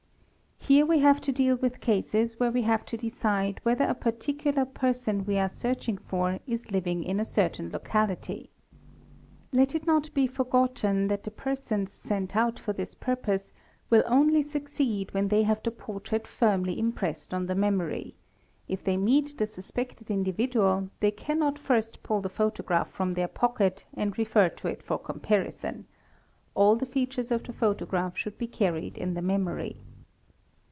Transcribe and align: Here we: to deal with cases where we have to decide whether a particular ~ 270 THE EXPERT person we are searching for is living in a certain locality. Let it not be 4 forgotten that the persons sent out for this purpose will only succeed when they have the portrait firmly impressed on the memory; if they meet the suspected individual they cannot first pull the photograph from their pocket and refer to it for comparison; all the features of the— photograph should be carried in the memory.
Here 0.63 0.85
we: 0.85 1.01
to 1.01 1.31
deal 1.31 1.55
with 1.55 1.81
cases 1.81 2.39
where 2.39 2.51
we 2.51 2.61
have 2.61 2.85
to 2.85 2.95
decide 2.95 3.59
whether 3.63 3.83
a 3.83 3.95
particular 3.95 4.63
~ 4.65 4.65
270 4.65 4.67
THE 4.67 4.77
EXPERT 4.77 4.81
person 4.81 5.25
we 5.25 5.39
are 5.39 5.49
searching 5.49 5.97
for 5.97 6.39
is 6.45 6.69
living 6.71 7.03
in 7.03 7.19
a 7.19 7.25
certain 7.25 7.71
locality. 7.71 8.51
Let 9.51 9.73
it 9.73 9.87
not 9.87 10.13
be 10.13 10.27
4 10.27 10.45
forgotten 10.45 11.07
that 11.07 11.23
the 11.23 11.31
persons 11.31 11.91
sent 11.91 12.35
out 12.37 12.59
for 12.59 12.73
this 12.73 12.93
purpose 12.93 13.51
will 13.89 14.03
only 14.05 14.43
succeed 14.43 15.11
when 15.15 15.29
they 15.29 15.41
have 15.43 15.63
the 15.63 15.71
portrait 15.71 16.27
firmly 16.27 16.77
impressed 16.79 17.33
on 17.33 17.47
the 17.47 17.55
memory; 17.55 18.13
if 18.67 18.83
they 18.83 18.97
meet 18.97 19.39
the 19.39 19.47
suspected 19.47 20.11
individual 20.11 20.89
they 20.99 21.11
cannot 21.11 21.57
first 21.57 22.03
pull 22.03 22.21
the 22.21 22.29
photograph 22.29 22.91
from 22.91 23.15
their 23.15 23.27
pocket 23.27 23.87
and 23.95 24.15
refer 24.19 24.47
to 24.47 24.67
it 24.67 24.83
for 24.83 24.99
comparison; 24.99 25.87
all 26.53 26.75
the 26.75 26.85
features 26.85 27.31
of 27.31 27.43
the— 27.43 27.53
photograph 27.63 28.15
should 28.15 28.37
be 28.37 28.47
carried 28.47 28.95
in 28.99 29.15
the 29.15 29.23
memory. 29.23 29.77